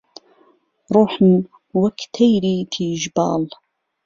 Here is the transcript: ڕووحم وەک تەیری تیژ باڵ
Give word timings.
ڕووحم 0.93 1.29
وەک 1.81 1.97
تەیری 2.15 2.55
تیژ 2.73 3.01
باڵ 3.15 3.43